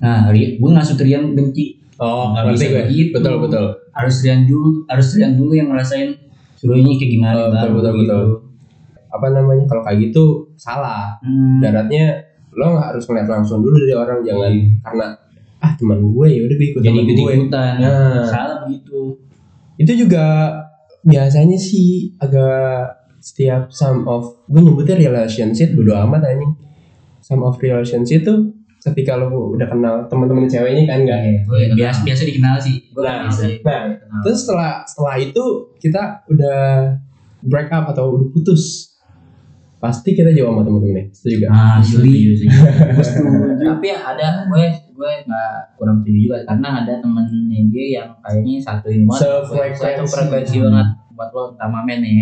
Nah, 0.00 0.32
gue 0.32 0.70
ngasut 0.72 0.96
Rian 0.96 1.30
benci. 1.30 1.76
oh 1.96 2.32
Nggak 2.32 2.42
ngerti 2.42 2.56
bisa 2.56 2.66
gue 2.66 2.82
begitu. 2.82 3.10
betul 3.14 3.34
betul 3.38 3.64
Harus 3.92 4.16
Rian 4.18 4.40
dulu, 4.42 4.82
harus 4.88 5.08
Rian 5.12 5.32
dulu 5.36 5.52
yang 5.52 5.68
ngerasain 5.68 6.10
Suryonya 6.56 6.94
kayak 6.96 7.10
gimana. 7.10 7.34
Oh, 7.36 7.46
betul, 7.46 7.52
baru 7.52 7.72
betul, 7.76 7.92
gitu. 7.94 8.16
betul. 8.16 8.26
apa 9.12 9.26
namanya 9.28 9.64
kalau 9.68 9.82
kayak 9.82 9.98
gitu 10.02 10.24
salah 10.56 11.12
Hmm. 11.20 11.60
daratnya 11.60 12.16
lo 12.50 12.72
nggak 12.72 12.86
harus 12.90 13.04
ngeliat 13.04 13.28
langsung 13.30 13.60
dulu 13.60 13.76
dari 13.76 13.92
orang 13.92 14.18
jangan 14.22 14.48
Iya. 14.48 14.64
karena 14.80 15.06
ah 15.58 15.72
teman 15.74 16.00
gue 16.02 16.26
ya 16.26 16.40
udah 16.42 16.56
gue 16.56 16.66
ikut 16.66 16.80
teman 16.80 17.04
gue 17.04 17.32
ikutan. 17.36 17.72
Nah. 17.76 18.24
Salah 18.24 18.56
begitu. 18.64 19.20
itu 19.74 19.92
juga 19.98 20.24
biasanya 21.02 21.54
sih 21.54 22.16
agak 22.16 22.88
setiap 23.18 23.68
some 23.68 24.02
of 24.04 24.40
gue 24.46 24.60
nyebutnya 24.60 24.96
relationship 24.96 25.72
bodo 25.72 25.92
amat 25.98 26.24
anjing 26.24 26.52
some 27.20 27.40
of 27.40 27.54
relationship 27.58 28.22
tuh 28.22 28.48
ketika 28.82 29.14
lo 29.14 29.30
udah 29.52 29.64
kenal 29.64 29.94
teman-teman 30.06 30.44
ceweknya 30.44 30.84
kan 30.84 30.98
enggak 31.00 31.18
Iya, 31.20 31.38
gue 31.40 31.56
udah 31.64 31.76
Biasa 31.78 31.98
biasa 32.02 32.22
dikenal 32.26 32.54
sih. 32.58 32.76
Gue 32.90 33.02
Nah, 33.02 33.30
sih. 33.30 33.62
nah, 33.62 33.80
Kenal. 33.88 34.20
terus 34.20 34.38
setelah 34.42 34.72
setelah 34.82 35.14
itu 35.16 35.44
kita 35.78 36.02
udah 36.26 36.60
break 37.40 37.70
up 37.70 37.86
atau 37.88 38.12
udah 38.12 38.28
putus 38.30 38.90
pasti 39.78 40.14
kita 40.14 40.30
jawab 40.30 40.54
sama 40.54 40.62
temen-temennya 40.64 41.04
setuju 41.10 41.36
gak? 41.42 41.50
Asli. 41.78 42.14
Gue 42.26 42.36
setuju. 42.36 42.58
Tapi 43.62 43.86
ada 43.90 44.26
gue 44.46 44.66
gue 44.92 45.12
nggak 45.24 45.54
kurang 45.74 45.96
setuju 45.98 46.18
juga 46.20 46.36
karena 46.44 46.68
ada 46.82 46.92
temennya 46.98 47.60
dia 47.66 47.86
yang 47.96 48.08
kayaknya 48.20 48.54
satu 48.58 48.86
ini 48.86 49.02
banget, 49.02 49.42
satu 49.74 50.02
frekuensi 50.04 50.56
banget 50.60 50.88
buat 51.12 51.30
lo 51.30 51.42
entah 51.52 51.68
mamen 51.68 51.98
nih, 51.98 52.14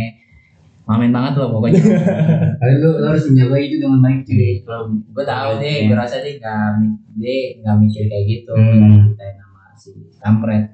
mamen 0.91 1.15
banget 1.15 1.39
lo 1.39 1.55
pokoknya. 1.55 1.79
Kali 2.59 2.75
lu, 2.83 2.99
lu 2.99 3.07
harus 3.07 3.23
menjaga 3.31 3.57
itu 3.63 3.79
dengan 3.79 4.03
baik 4.03 4.27
cuy. 4.27 4.59
Kalau 4.67 4.91
gue 4.91 5.25
tahu 5.25 5.51
Iya. 5.55 5.63
deh, 5.63 5.77
gue 5.87 5.97
rasa 5.97 6.17
dia 6.19 6.35
nggak 6.35 6.67
dia 7.15 7.37
nggak 7.63 7.77
mikir 7.79 8.05
kayak 8.11 8.25
gitu. 8.27 8.53
Hmm. 8.59 9.15
Kita 9.15 9.27
nama 9.39 9.63
si 9.79 9.91
kampret. 10.19 10.65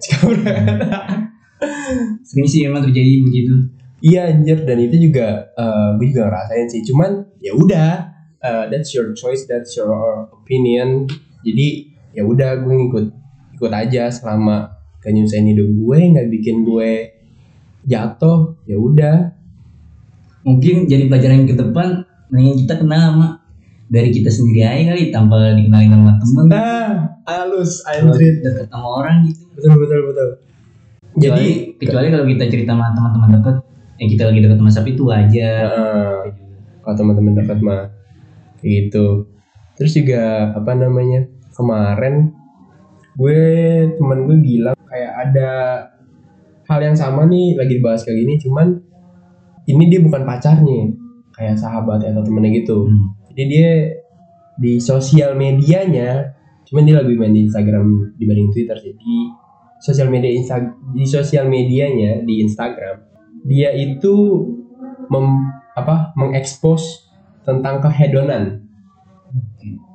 Sering 2.25 2.49
sih 2.49 2.65
emang 2.65 2.83
terjadi 2.83 3.13
begitu. 3.23 3.55
Iya 4.01 4.29
anjir 4.29 4.65
dan 4.65 4.79
itu 4.79 5.09
juga 5.09 5.53
eh, 5.53 5.89
gue 5.97 6.07
juga 6.13 6.29
ngerasain 6.29 6.69
sih 6.69 6.85
cuman 6.85 7.25
ya 7.41 7.57
udah 7.57 7.91
eh, 8.39 8.65
that's 8.69 8.93
your 8.93 9.17
choice 9.17 9.49
that's 9.49 9.73
your 9.73 9.89
opinion 10.31 11.09
jadi 11.41 11.69
ya 12.13 12.23
udah 12.23 12.61
gue 12.61 12.73
ngikut 12.77 13.07
ikut 13.57 13.73
aja 13.73 14.13
selama 14.13 14.69
gak 15.01 15.17
nyusahin 15.17 15.49
hidup 15.49 15.65
gue 15.65 15.99
nggak 16.13 16.29
bikin 16.29 16.69
gue 16.69 17.09
jatuh 17.89 18.61
ya 18.69 18.77
udah 18.77 19.33
mungkin 20.47 20.87
jadi 20.87 21.11
pelajaran 21.11 21.45
ke 21.50 21.59
depan 21.59 22.07
mending 22.31 22.62
kita 22.62 22.79
kenal 22.79 23.19
sama 23.19 23.29
dari 23.91 24.15
kita 24.15 24.31
sendiri 24.31 24.62
aja 24.62 24.95
kali 24.95 25.11
tanpa 25.11 25.55
dikenalin 25.59 25.91
sama 25.91 26.12
temen 26.23 26.45
nah 26.47 26.87
halus 27.26 27.83
deket 28.43 28.71
sama 28.71 28.88
orang 29.03 29.26
gitu. 29.26 29.43
Betul 29.59 29.75
betul 29.83 30.00
betul. 30.11 30.29
Jadi 31.17 31.26
jadi 31.26 31.47
kecuali 31.83 32.07
kalau 32.15 32.26
kita 32.29 32.45
cerita 32.47 32.71
sama 32.79 32.95
teman-teman 32.95 33.31
deket 33.41 33.57
yang 33.97 34.09
kita 34.12 34.23
lagi 34.29 34.41
deket 34.45 34.59
sama 34.62 34.71
sapi 34.71 34.91
itu 34.95 35.05
aja. 35.11 35.50
Kalau 36.87 36.95
teman-teman 36.95 37.33
dekat 37.35 37.59
mah 37.59 37.91
gitu. 38.62 39.26
Terus 39.76 39.93
juga 39.93 40.55
apa 40.55 40.73
namanya 40.79 41.26
kemarin 41.53 42.31
gue 43.17 43.41
teman 43.97 44.29
gue 44.29 44.38
bilang 44.38 44.76
kayak 44.87 45.12
ada 45.29 45.50
hal 46.69 46.81
yang 46.85 46.97
sama 46.97 47.25
nih 47.25 47.57
lagi 47.57 47.81
dibahas 47.81 48.05
kayak 48.05 48.21
gini 48.21 48.35
cuman 48.37 48.76
ini 49.67 49.85
dia 49.91 50.01
bukan 50.03 50.23
pacarnya 50.23 50.95
kayak 51.37 51.59
sahabat 51.59 52.01
atau 52.07 52.23
temennya 52.25 52.63
gitu. 52.63 52.89
Hmm. 52.89 53.13
jadi 53.35 53.43
dia 53.45 53.71
di 54.57 54.81
sosial 54.81 55.37
medianya 55.37 56.33
cuman 56.67 56.83
dia 56.89 56.97
lebih 57.05 57.21
main 57.21 57.37
di 57.37 57.45
Instagram 57.47 58.17
dibanding 58.17 58.51
Twitter 58.51 58.77
sih. 58.81 58.97
Di 58.97 59.17
sosial 59.79 60.09
media 60.09 60.33
Insta 60.33 60.57
di 60.97 61.05
sosial 61.05 61.47
medianya 61.47 62.25
di 62.25 62.41
Instagram 62.41 63.07
dia 63.47 63.71
itu 63.77 64.43
mem, 65.07 65.27
apa 65.79 66.17
mengekspos 66.19 67.07
tentang 67.47 67.79
kehedonan. 67.79 68.67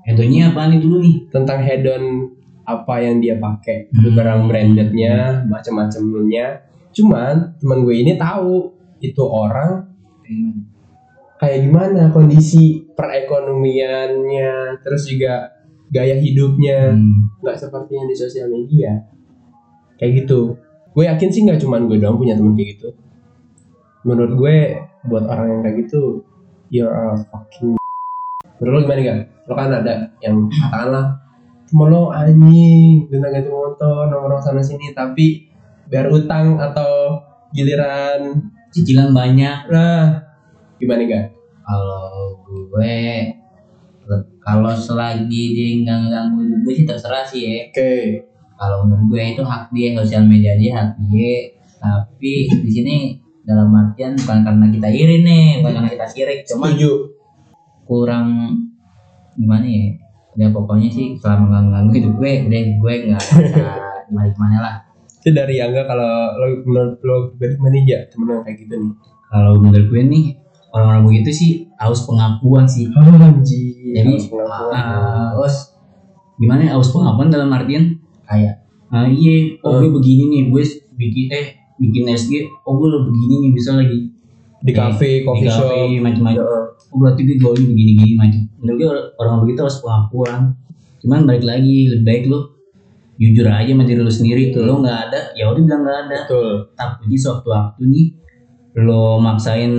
Hedonnya 0.07 0.55
apa 0.55 0.71
nih 0.71 0.79
dulu 0.79 0.97
nih? 1.03 1.15
Tentang 1.29 1.59
hedon 1.61 2.31
apa 2.63 2.95
yang 3.03 3.19
dia 3.19 3.35
pakai. 3.37 3.91
Hmm. 3.91 4.15
barang 4.15 4.41
brandednya 4.47 5.43
macam-macamnya. 5.51 6.63
Cuman 6.95 7.59
teman 7.59 7.83
gue 7.83 7.95
ini 7.95 8.15
tahu 8.15 8.80
itu 9.01 9.23
orang 9.25 9.89
kayak 11.41 11.65
gimana 11.65 12.13
kondisi 12.13 12.85
perekonomiannya 12.93 14.79
terus 14.85 15.09
juga 15.09 15.49
gaya 15.91 16.15
hidupnya. 16.15 16.95
Hmm. 16.95 17.35
nggak 17.41 17.57
seperti 17.57 17.91
yang 17.97 18.07
di 18.07 18.15
sosial 18.15 18.47
media. 18.47 19.01
Kayak 19.97 20.25
gitu. 20.25 20.55
Gue 20.93 21.09
yakin 21.09 21.29
sih 21.33 21.41
nggak 21.43 21.59
cuman 21.59 21.89
gue 21.89 21.97
doang 21.99 22.21
punya 22.21 22.37
temen 22.37 22.53
kayak 22.53 22.79
gitu. 22.79 22.89
Menurut 24.05 24.33
gue 24.37 24.55
buat 25.05 25.25
orang 25.25 25.47
yang 25.49 25.61
kayak 25.65 25.77
gitu 25.85 26.21
you're 26.69 26.93
a 26.93 27.17
fucking 27.29 27.75
menurut 28.61 28.73
lo 28.73 28.81
gimana 28.85 29.01
gak 29.01 29.19
lo 29.49 29.53
kan 29.57 29.69
ada 29.73 29.93
yang 30.21 30.45
katakanlah 30.47 31.05
cuma 31.65 31.83
lo 31.89 32.13
anjing 32.13 33.09
ganti-ganti 33.09 33.49
motor 33.49 34.07
nongkrong 34.07 34.41
sana 34.43 34.61
sini 34.61 34.93
tapi 34.93 35.49
biar 35.89 36.07
utang 36.13 36.61
atau 36.61 37.19
giliran 37.51 38.50
cicilan 38.71 39.11
banyak. 39.11 39.67
Nah 39.69 40.17
gimana 40.81 41.05
gak 41.05 41.25
kalau 41.61 42.33
gue 42.41 42.97
kalau 44.41 44.73
selagi 44.73 45.43
dia 45.53 45.67
nggak 45.85 46.09
ganggu 46.09 46.41
hidup 46.41 46.59
gue 46.65 46.73
sih 46.73 46.85
terserah 46.89 47.23
sih 47.23 47.41
ya. 47.45 47.55
Oke. 47.69 48.25
Kalau 48.57 48.85
menurut 48.85 49.05
gue 49.13 49.23
itu 49.37 49.43
hak 49.45 49.69
dia 49.73 49.93
sosial 49.93 50.25
media 50.25 50.57
dia 50.57 50.71
hak 50.81 50.89
dia. 51.05 51.53
Tapi 51.81 52.49
di 52.49 52.71
sini 52.71 52.97
dalam 53.41 53.73
artian 53.73 54.13
bukan 54.13 54.39
karena 54.45 54.65
kita 54.69 54.87
iri 54.89 55.17
nih 55.25 55.45
bukan 55.59 55.81
karena 55.81 55.89
kita 55.89 56.05
sirik 56.05 56.39
cuma 56.45 56.69
setuju. 56.69 57.09
kurang 57.89 58.53
gimana 59.33 59.65
ya 59.65 59.85
ya 60.37 60.47
pokoknya 60.53 60.87
sih 60.87 61.17
selama 61.17 61.59
nggak 61.59 61.63
ganggu 61.73 61.91
hidup 61.97 62.13
gue 62.21 62.31
udah 62.47 62.61
gue 62.77 62.93
nggak 63.09 63.21
bisa 63.41 63.65
balik 64.13 64.35
mana 64.37 64.57
lah 64.61 64.75
itu 65.21 65.29
dari 65.37 65.61
Angga 65.61 65.85
kalau 65.85 66.33
lo 66.33 66.45
menurut 66.65 66.97
lo 67.05 67.15
gimana 67.37 67.77
ya 67.85 68.09
temen 68.09 68.25
lo 68.25 68.33
yang 68.41 68.45
kayak 68.49 68.57
gitu 68.65 68.73
nih. 68.73 68.91
Kalau 69.29 69.51
menurut 69.61 69.87
gue 69.87 70.01
nih 70.01 70.25
orang-orang 70.73 71.03
begitu 71.05 71.29
sih 71.29 71.51
haus 71.77 72.09
pengakuan 72.09 72.65
sih. 72.65 72.89
Anjir, 72.89 73.93
Jadi, 73.93 74.13
pengakuan. 74.33 74.73
Ah, 74.73 75.37
gimana 76.41 76.61
ya, 76.65 76.71
haus 76.73 76.89
pengakuan 76.89 77.29
dalam 77.29 77.53
artian 77.53 78.01
kayak 78.25 78.65
ah 78.91 79.07
iya 79.07 79.55
oh 79.63 79.79
gue 79.79 79.87
begini 79.87 80.23
nih 80.27 80.41
gue 80.51 80.63
bikin 80.99 81.25
eh 81.31 81.45
bikin 81.79 82.11
SG 82.11 82.49
oh 82.67 82.75
gue 82.75 82.87
lo 82.89 83.05
begini 83.05 83.47
nih 83.47 83.51
bisa 83.53 83.77
lagi. 83.77 84.09
Di 84.61 84.77
cafe, 84.77 85.25
coffee 85.25 85.49
di 85.49 85.53
shop. 85.53 85.73
macam-macam. 86.05 86.45
Oh 86.91 86.97
berarti 86.97 87.25
gue 87.29 87.37
gaulnya 87.37 87.65
begini-gini 87.65 88.13
macam 88.17 88.41
menurut 88.57 88.77
gue 88.77 88.89
orang 89.21 89.37
begitu 89.45 89.59
harus 89.69 89.77
pengakuan. 89.85 90.41
Cuman 91.01 91.25
balik 91.29 91.45
lagi 91.45 91.93
lebih 91.93 92.05
baik 92.05 92.23
lo 92.29 92.60
jujur 93.21 93.45
aja 93.45 93.69
sama 93.69 93.85
diri 93.85 94.01
lo 94.01 94.09
sendiri 94.09 94.43
Betul. 94.49 94.65
lo 94.65 94.73
nggak 94.81 94.99
ada 95.07 95.19
ya 95.37 95.45
udah 95.53 95.61
bilang 95.61 95.81
nggak 95.85 95.99
ada 96.09 96.17
Betul. 96.25 96.47
takutnya 96.73 97.17
sewaktu-waktu 97.21 97.81
nih 97.85 98.05
lo 98.81 99.21
maksain 99.21 99.73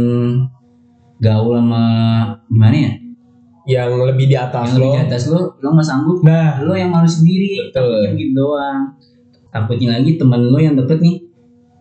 gaul 1.19 1.55
sama 1.59 1.85
gimana 2.47 2.77
ya 2.79 2.93
Yang 3.63 3.91
lebih 4.11 4.27
di 4.27 4.37
atas 4.39 4.75
yang 4.75 4.79
lo. 4.79 4.83
lebih 4.83 4.95
di 4.95 5.03
atas 5.11 5.23
lo 5.27 5.41
lo 5.59 5.69
nggak 5.75 5.87
sanggup 5.87 6.19
Nah, 6.23 6.63
lo 6.63 6.73
yang 6.75 6.91
malu 6.95 7.07
sendiri 7.11 7.71
Betul. 7.71 7.75
takutnya 7.75 8.11
gitu 8.15 8.33
doang 8.39 8.81
takutnya 9.51 9.89
lagi 9.99 10.11
teman 10.17 10.41
lo 10.47 10.59
yang 10.59 10.75
deket 10.79 10.99
nih 11.03 11.17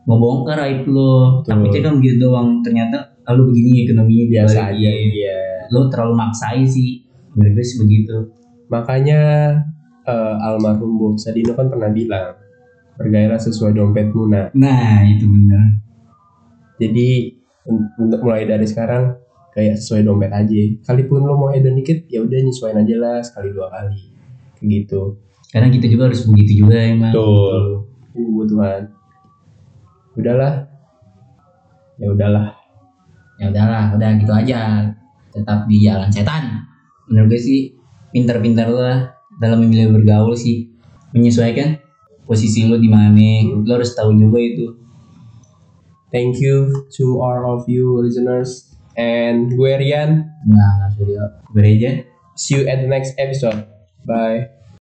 mau 0.09 0.17
bongkar 0.17 0.57
aib 0.65 0.89
lo 0.89 1.45
Betul. 1.45 1.45
takutnya 1.45 1.81
kan 1.85 1.93
begitu 2.01 2.15
doang 2.19 2.47
ternyata 2.65 2.97
ah, 3.21 3.33
lo 3.37 3.45
begini 3.45 3.85
ekonominya 3.85 4.25
biasa 4.33 4.73
aja 4.73 4.89
iya. 4.89 5.69
lo 5.69 5.85
terlalu 5.93 6.13
maksain 6.17 6.65
sih 6.65 7.05
menurut 7.31 7.53
gue 7.53 7.65
sih 7.65 7.77
begitu 7.79 8.17
Makanya 8.71 9.19
eh, 10.03 10.35
almarhum 10.41 10.97
Bob 10.97 11.15
Sadino 11.17 11.53
kan 11.53 11.69
pernah 11.69 11.89
bilang 11.89 12.35
bergairah 12.97 13.39
sesuai 13.39 13.73
dompetmu 13.73 14.29
nah. 14.29 14.47
nah 14.53 15.01
itu 15.05 15.25
bener 15.25 15.81
Jadi 16.77 17.29
un- 17.65 17.93
untuk 17.97 18.25
mulai 18.25 18.49
dari 18.49 18.65
sekarang 18.65 19.13
kayak 19.53 19.77
sesuai 19.77 20.01
dompet 20.01 20.33
aja. 20.33 20.61
Kalipun 20.81 21.21
lo 21.21 21.37
mau 21.37 21.53
hedon 21.53 21.77
dikit 21.77 22.09
ya 22.09 22.25
udah 22.25 22.41
nyesuaiin 22.41 22.81
aja 22.81 22.95
lah 22.97 23.17
sekali 23.21 23.53
dua 23.53 23.69
kali. 23.69 24.01
Kayak 24.57 24.65
gitu. 24.65 25.01
karena 25.51 25.67
kita 25.67 25.85
juga 25.85 26.07
harus 26.09 26.25
begitu 26.25 26.65
juga 26.65 26.79
emang 26.79 27.11
Betul. 27.13 27.85
Ini 28.15 28.21
kebutuhan. 28.23 28.81
Udahlah. 30.15 30.53
Ya 31.95 32.07
udahlah. 32.09 32.47
ya 33.37 33.49
udahlah 33.49 33.85
udah 33.97 34.09
gitu 34.21 34.33
aja 34.33 34.85
tetap 35.29 35.65
di 35.65 35.81
jalan 35.81 36.13
setan 36.13 36.61
menurut 37.09 37.33
gue 37.33 37.41
sih 37.41 37.73
pintar-pintar 38.13 38.69
lo 38.69 38.85
lah 38.85 39.09
dalam 39.41 39.65
memilih 39.65 39.97
bergaul 39.97 40.37
sih 40.37 40.69
menyesuaikan 41.17 41.81
posisi 42.29 42.69
lo 42.69 42.77
di 42.77 42.87
mana 42.87 43.41
lo 43.65 43.71
harus 43.73 43.91
tahu 43.97 44.13
juga 44.13 44.37
itu 44.37 44.67
Thank 46.11 46.43
you 46.43 46.67
to 46.99 47.23
all 47.23 47.55
of 47.55 47.71
you 47.71 48.03
listeners. 48.03 48.75
And 48.99 49.55
gue 49.55 49.71
Rian. 49.79 50.27
nggak 50.43 50.71
nggak 50.75 50.91
serius 50.99 51.31
gereja 51.55 51.89
See 52.35 52.59
you 52.59 52.67
at 52.67 52.83
the 52.83 52.89
next 52.91 53.15
episode. 53.15 53.63
Bye. 54.03 54.60